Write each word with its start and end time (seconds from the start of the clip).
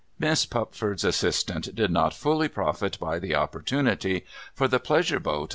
Miss 0.17 0.47
Pupford's 0.47 1.03
assistant 1.03 1.75
did 1.75 1.91
not 1.91 2.11
fully 2.15 2.47
profit 2.47 2.97
by 2.99 3.19
the 3.19 3.35
opportunity; 3.35 4.25
for 4.55 4.67
the 4.67 4.79
pleasure 4.79 5.19
boat. 5.19 5.49